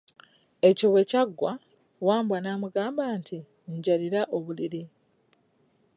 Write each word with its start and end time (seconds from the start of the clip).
Ekyo 0.69 0.87
bwe 0.91 1.03
kyaggwa, 1.09 1.51
Wambwa 2.07 2.37
n'amugamba 2.41 3.03
nti, 3.19 3.37
njalira 3.75 4.21
obuliri. 4.37 4.81